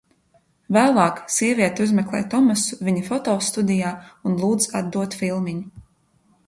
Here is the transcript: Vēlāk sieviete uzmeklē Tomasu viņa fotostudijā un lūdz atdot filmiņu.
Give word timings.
Vēlāk 0.77 1.19
sieviete 1.35 1.85
uzmeklē 1.85 2.21
Tomasu 2.31 2.81
viņa 2.89 3.05
fotostudijā 3.11 3.93
un 4.31 4.43
lūdz 4.43 4.71
atdot 4.83 5.21
filmiņu. 5.23 5.87